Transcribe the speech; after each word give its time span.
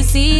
policía 0.00 0.39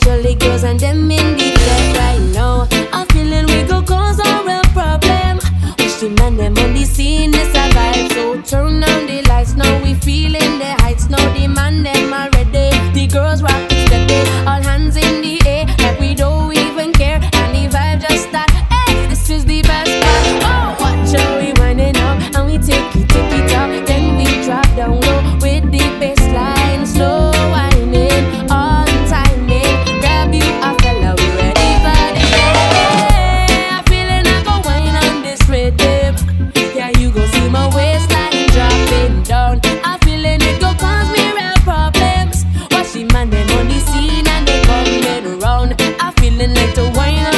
the 0.00 0.34
girls 0.34 0.64
and 0.64 0.80
them 0.80 1.06
On 43.62 43.68
the 43.68 43.78
scene 43.78 44.26
and 44.26 44.48
they 44.48 44.60
coming 44.62 45.38
round. 45.38 45.80
I'm 46.00 46.12
feeling 46.14 46.52
like 46.52 46.74
the 46.74 46.90
wine. 46.96 47.31